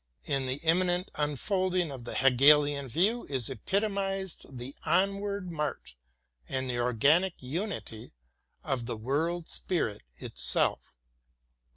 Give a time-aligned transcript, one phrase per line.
[0.23, 5.95] In the immanent unfolding of the Hegelian view is epitomized the onward march
[6.49, 8.11] and the organic unity
[8.63, 10.95] of the World Spirit itself.